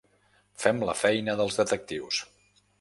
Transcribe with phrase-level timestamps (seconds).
[0.63, 2.25] Fem la feina dels detectius.